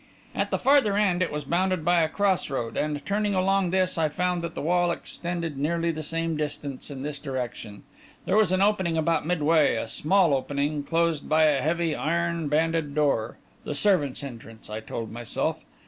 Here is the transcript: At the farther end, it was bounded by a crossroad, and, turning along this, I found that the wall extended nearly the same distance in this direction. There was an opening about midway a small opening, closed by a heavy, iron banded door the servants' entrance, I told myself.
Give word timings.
At 0.33 0.49
the 0.49 0.57
farther 0.57 0.97
end, 0.97 1.21
it 1.21 1.31
was 1.31 1.45
bounded 1.45 1.85
by 1.85 2.01
a 2.01 2.09
crossroad, 2.09 2.75
and, 2.75 3.05
turning 3.05 3.35
along 3.35 3.69
this, 3.69 3.99
I 3.99 4.09
found 4.09 4.41
that 4.41 4.55
the 4.55 4.61
wall 4.63 4.89
extended 4.89 5.59
nearly 5.59 5.91
the 5.91 6.01
same 6.01 6.35
distance 6.35 6.89
in 6.89 7.03
this 7.03 7.19
direction. 7.19 7.83
There 8.25 8.35
was 8.35 8.51
an 8.51 8.63
opening 8.63 8.97
about 8.97 9.27
midway 9.27 9.75
a 9.75 9.87
small 9.87 10.33
opening, 10.33 10.81
closed 10.81 11.29
by 11.29 11.43
a 11.43 11.61
heavy, 11.61 11.93
iron 11.95 12.47
banded 12.47 12.95
door 12.95 13.37
the 13.63 13.75
servants' 13.75 14.23
entrance, 14.23 14.71
I 14.71 14.79
told 14.79 15.11
myself. 15.11 15.63